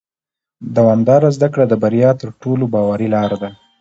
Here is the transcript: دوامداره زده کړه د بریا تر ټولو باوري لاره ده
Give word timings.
دوامداره 0.75 1.29
زده 1.35 1.47
کړه 1.53 1.65
د 1.67 1.73
بریا 1.83 2.11
تر 2.21 2.29
ټولو 2.41 2.63
باوري 2.73 3.07
لاره 3.15 3.37
ده 3.43 3.49